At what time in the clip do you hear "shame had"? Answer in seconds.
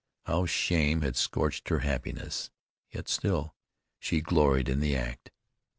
0.47-1.15